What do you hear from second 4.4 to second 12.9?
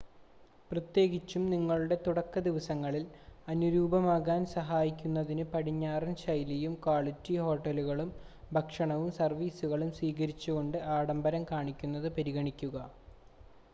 സഹായിക്കുന്നതിന് പടിഞ്ഞാറൻ ശൈലിയും ക്വാളിറ്റി ഹോട്ടലുകളും ഭക്ഷണവും സർവീസുകളും സ്വീകരിച്ചുകൊണ്ട് ആഡംഭരം കാണിക്കുന്നത് പരിഗണിക്കുക